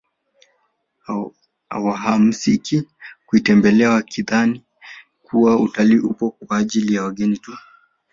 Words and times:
Hawahamasiki 1.69 2.83
kuitembelea 3.27 3.89
wakidhani 3.89 4.63
kuwa 5.23 5.59
utalii 5.59 5.97
upo 5.99 6.31
kwa 6.31 6.57
ajili 6.57 6.93
ya 6.95 7.03
wageni 7.03 7.37
tu 7.37 7.57